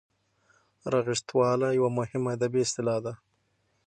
رغښتواله 0.93 1.67
یوه 1.77 1.89
مهمه 1.99 2.29
ادبي 2.35 2.59
اصطلاح 2.65 2.97
ده. 3.05 3.13